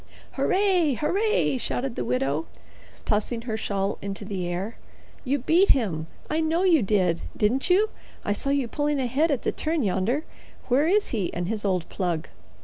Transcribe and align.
"Hooray! 0.31 0.95
hooray!" 0.95 1.59
shouted 1.59 1.95
the 1.95 2.03
widow, 2.03 2.47
tossing 3.05 3.43
her 3.43 3.55
shawl 3.55 3.99
into 4.01 4.25
the 4.25 4.47
air. 4.47 4.77
"You 5.23 5.37
beat 5.37 5.69
him. 5.73 6.07
I 6.27 6.39
know 6.41 6.63
you 6.63 6.81
did. 6.81 7.21
Didn't 7.37 7.69
you? 7.69 7.91
I 8.25 8.33
saw 8.33 8.49
you 8.49 8.67
pulling 8.67 8.99
ahead 8.99 9.29
at 9.29 9.43
the 9.43 9.51
turn 9.51 9.83
yonder. 9.83 10.23
Where 10.69 10.87
is 10.87 11.09
he 11.09 11.31
and 11.35 11.47
his 11.47 11.63
old 11.63 11.87
plug?" 11.89 12.29